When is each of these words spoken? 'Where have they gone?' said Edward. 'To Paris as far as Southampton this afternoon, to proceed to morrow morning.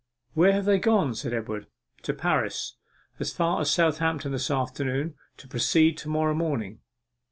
'Where 0.33 0.51
have 0.53 0.65
they 0.65 0.79
gone?' 0.79 1.13
said 1.13 1.31
Edward. 1.31 1.67
'To 2.01 2.15
Paris 2.15 2.75
as 3.19 3.31
far 3.33 3.61
as 3.61 3.69
Southampton 3.69 4.31
this 4.31 4.49
afternoon, 4.49 5.13
to 5.37 5.47
proceed 5.47 5.95
to 5.99 6.09
morrow 6.09 6.33
morning. 6.33 6.79